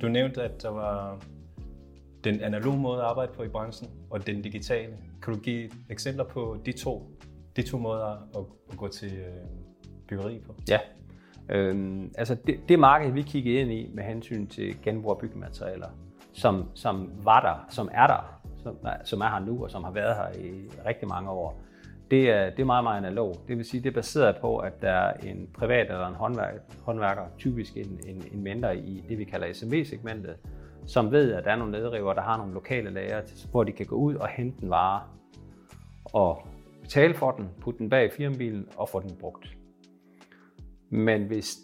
Du 0.00 0.08
nævnte, 0.08 0.42
at 0.42 0.62
der 0.62 0.68
var 0.68 1.18
den 2.24 2.40
analoge 2.40 2.78
måde 2.78 2.98
at 2.98 3.04
arbejde 3.04 3.32
på 3.32 3.42
i 3.42 3.48
branchen, 3.48 3.90
og 4.10 4.26
den 4.26 4.42
digitale. 4.42 4.96
Kan 5.22 5.34
du 5.34 5.40
give 5.40 5.70
eksempler 5.90 6.24
på 6.24 6.56
de 6.66 6.72
to, 6.72 7.10
de 7.56 7.62
to 7.62 7.78
måder 7.78 8.06
at, 8.06 8.44
at 8.70 8.76
gå 8.76 8.88
til 8.88 9.12
øh, 9.12 9.48
byggeri 10.08 10.38
på? 10.46 10.54
Ja. 10.68 10.78
Øhm, 11.48 12.12
altså 12.18 12.36
det, 12.46 12.60
det 12.68 12.78
marked, 12.78 13.12
vi 13.12 13.22
kiggede 13.22 13.60
ind 13.60 13.72
i 13.72 13.90
med 13.94 14.04
hensyn 14.04 14.46
til 14.46 14.82
genbrug 14.82 15.10
af 15.10 15.18
byggematerialer, 15.18 15.88
som, 16.32 16.70
som 16.74 17.12
var 17.22 17.40
der, 17.40 17.74
som 17.74 17.88
er 17.92 18.06
der, 18.06 18.40
som, 18.62 18.78
som 19.04 19.20
er 19.20 19.28
her 19.28 19.38
nu 19.38 19.64
og 19.64 19.70
som 19.70 19.84
har 19.84 19.90
været 19.90 20.16
her 20.16 20.42
i 20.44 20.68
rigtig 20.86 21.08
mange 21.08 21.30
år, 21.30 21.60
det 22.10 22.30
er, 22.30 22.50
det 22.50 22.60
er 22.60 22.64
meget, 22.64 22.84
meget 22.84 23.06
analog. 23.06 23.34
Det 23.48 23.56
vil 23.56 23.64
sige, 23.64 23.82
det 23.82 23.88
er 23.88 23.94
baseret 23.94 24.36
på, 24.40 24.58
at 24.58 24.82
der 24.82 24.90
er 24.90 25.12
en 25.12 25.48
privat 25.54 25.90
eller 25.90 26.06
en 26.06 26.14
håndværker, 26.14 26.60
håndværker 26.82 27.22
typisk 27.38 27.76
en, 27.76 28.00
en, 28.06 28.24
en 28.32 28.42
mentor 28.42 28.70
i 28.70 29.04
det, 29.08 29.18
vi 29.18 29.24
kalder 29.24 29.52
SMV-segmentet, 29.52 30.36
som 30.86 31.12
ved, 31.12 31.32
at 31.32 31.44
der 31.44 31.50
er 31.50 31.56
nogle 31.56 31.72
nedriver, 31.72 32.12
der 32.12 32.22
har 32.22 32.36
nogle 32.36 32.54
lokale 32.54 32.90
lager, 32.90 33.22
hvor 33.50 33.64
de 33.64 33.72
kan 33.72 33.86
gå 33.86 33.96
ud 33.96 34.14
og 34.14 34.28
hente 34.28 34.62
en 34.62 34.70
vare 34.70 35.02
og 36.04 36.46
betale 36.82 37.14
for 37.14 37.30
den, 37.30 37.48
putte 37.60 37.78
den 37.78 37.90
bag 37.90 38.12
firmabilen 38.12 38.68
og 38.76 38.88
få 38.88 39.00
den 39.00 39.16
brugt. 39.20 39.56
Men 40.90 41.22
hvis 41.22 41.56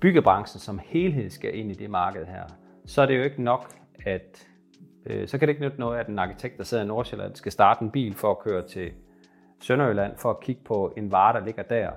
byggebranchen 0.00 0.60
som 0.60 0.80
helhed 0.84 1.30
skal 1.30 1.58
ind 1.58 1.70
i 1.70 1.74
det 1.74 1.90
marked 1.90 2.26
her, 2.26 2.44
så 2.86 3.02
er 3.02 3.06
det 3.06 3.18
jo 3.18 3.22
ikke 3.22 3.42
nok, 3.42 3.74
at 4.06 4.48
øh, 5.06 5.28
så 5.28 5.38
kan 5.38 5.48
det 5.48 5.52
ikke 5.52 5.64
nytte 5.64 5.80
noget, 5.80 5.98
at 5.98 6.06
en 6.06 6.18
arkitekt, 6.18 6.58
der 6.58 6.64
sidder 6.64 6.84
i 6.84 6.86
Nordsjælland, 6.86 7.34
skal 7.34 7.52
starte 7.52 7.82
en 7.82 7.90
bil 7.90 8.14
for 8.14 8.30
at 8.30 8.38
køre 8.38 8.66
til 8.66 8.92
Sønderjylland 9.60 10.16
for 10.16 10.30
at 10.30 10.40
kigge 10.40 10.62
på 10.64 10.92
en 10.96 11.12
vare, 11.12 11.40
der 11.40 11.44
ligger 11.44 11.62
der, 11.62 11.90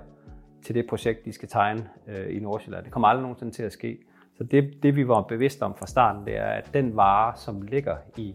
til 0.62 0.74
det 0.74 0.86
projekt, 0.88 1.24
de 1.24 1.32
skal 1.32 1.48
tegne 1.48 1.88
øh, 2.08 2.36
i 2.36 2.40
Nordsjælland. 2.40 2.84
Det 2.84 2.92
kommer 2.92 3.08
aldrig 3.08 3.22
nogensinde 3.22 3.52
til 3.52 3.62
at 3.62 3.72
ske. 3.72 3.98
Så 4.34 4.44
det, 4.44 4.82
det, 4.82 4.96
vi 4.96 5.08
var 5.08 5.22
bevidste 5.22 5.62
om 5.62 5.74
fra 5.74 5.86
starten, 5.86 6.26
det 6.26 6.36
er, 6.36 6.46
at 6.46 6.70
den 6.74 6.96
vare, 6.96 7.36
som 7.36 7.62
ligger 7.62 7.96
i 8.16 8.34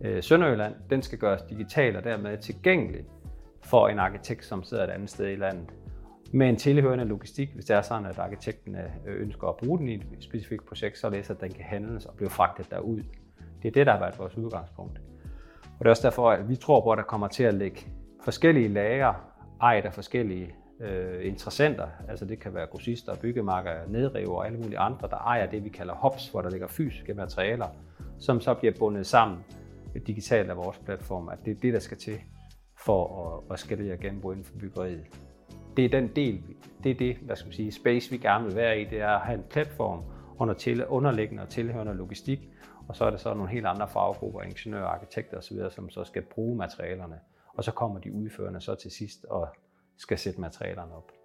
øh, 0.00 0.22
Sønderjylland, 0.22 0.74
den 0.90 1.02
skal 1.02 1.18
gøres 1.18 1.42
digital 1.42 1.96
og 1.96 2.04
dermed 2.04 2.38
tilgængelig 2.38 3.04
for 3.62 3.88
en 3.88 3.98
arkitekt, 3.98 4.44
som 4.44 4.62
sidder 4.62 4.84
et 4.84 4.90
andet 4.90 5.10
sted 5.10 5.28
i 5.28 5.36
landet. 5.36 5.74
Med 6.32 6.48
en 6.48 6.56
tilhørende 6.56 7.04
logistik, 7.04 7.54
hvis 7.54 7.64
det 7.64 7.76
er 7.76 7.82
sådan, 7.82 8.06
at 8.06 8.18
arkitekten 8.18 8.74
øh, 8.74 9.22
ønsker 9.22 9.48
at 9.48 9.56
bruge 9.56 9.78
den 9.78 9.88
i 9.88 9.94
et 9.94 10.06
specifikt 10.20 10.66
projekt, 10.66 10.98
så 10.98 11.06
er 11.06 11.10
at 11.30 11.40
den 11.40 11.52
kan 11.52 11.64
handles 11.64 12.06
og 12.06 12.14
blive 12.14 12.30
fragtet 12.30 12.70
derud. 12.70 13.02
Det 13.62 13.68
er 13.68 13.72
det, 13.72 13.86
der 13.86 13.92
har 13.92 14.00
været 14.00 14.18
vores 14.18 14.36
udgangspunkt. 14.36 15.00
Og 15.64 15.78
det 15.78 15.86
er 15.86 15.90
også 15.90 16.08
derfor, 16.08 16.30
at 16.30 16.48
vi 16.48 16.56
tror 16.56 16.80
på, 16.80 16.90
at 16.90 16.98
der 16.98 17.04
kommer 17.04 17.28
til 17.28 17.42
at 17.42 17.54
ligge 17.54 17.86
forskellige 18.22 18.68
lager, 18.68 19.14
ejet 19.60 19.84
af 19.84 19.94
forskellige 19.94 20.54
øh, 20.80 21.26
interessenter. 21.26 21.88
Altså 22.08 22.24
det 22.24 22.40
kan 22.40 22.54
være 22.54 22.66
grossister, 22.66 23.16
byggemarker, 23.16 23.70
nedriver 23.88 24.36
og 24.36 24.46
alle 24.46 24.58
mulige 24.58 24.78
andre, 24.78 25.08
der 25.08 25.16
ejer 25.16 25.46
det, 25.46 25.64
vi 25.64 25.68
kalder 25.68 25.94
hops, 25.94 26.28
hvor 26.28 26.42
der 26.42 26.50
ligger 26.50 26.66
fysiske 26.66 27.14
materialer, 27.14 27.68
som 28.18 28.40
så 28.40 28.54
bliver 28.54 28.74
bundet 28.78 29.06
sammen 29.06 29.38
digitalt 30.06 30.50
af 30.50 30.56
vores 30.56 30.78
platform. 30.78 31.28
At 31.28 31.38
det 31.44 31.50
er 31.50 31.60
det, 31.62 31.72
der 31.72 31.78
skal 31.78 31.96
til 31.96 32.18
for 32.78 33.26
at, 33.48 33.52
at 33.52 33.58
skalere 33.58 33.96
genbrug 33.96 34.32
inden 34.32 34.44
for 34.44 34.58
byggeriet. 34.58 35.04
Det 35.76 35.84
er 35.84 35.88
den 35.88 36.08
del, 36.16 36.42
det 36.84 36.90
er 36.90 36.94
det, 36.94 37.16
hvad 37.16 37.36
skal 37.36 37.46
man 37.46 37.52
sige, 37.52 37.72
space 37.72 38.10
vi 38.10 38.16
gerne 38.16 38.44
vil 38.44 38.56
være 38.56 38.80
i, 38.80 38.84
det 38.84 39.00
er 39.00 39.08
at 39.08 39.20
have 39.20 39.38
en 39.38 39.44
platform 39.50 40.02
under 40.38 40.54
til, 40.54 40.86
underliggende 40.86 41.42
og 41.42 41.48
tilhørende 41.48 41.94
logistik, 41.94 42.48
og 42.88 42.96
så 42.96 43.04
er 43.04 43.10
der 43.10 43.16
så 43.16 43.34
nogle 43.34 43.50
helt 43.50 43.66
andre 43.66 43.88
faggrupper, 43.88 44.42
ingeniører, 44.42 44.86
arkitekter 44.86 45.38
osv., 45.38 45.58
som 45.70 45.90
så 45.90 46.04
skal 46.04 46.22
bruge 46.22 46.56
materialerne 46.56 47.16
og 47.54 47.64
så 47.64 47.72
kommer 47.72 48.00
de 48.00 48.12
udførende 48.12 48.60
så 48.60 48.74
til 48.74 48.90
sidst 48.90 49.24
og 49.24 49.48
skal 49.96 50.18
sætte 50.18 50.40
materialerne 50.40 50.94
op. 50.94 51.19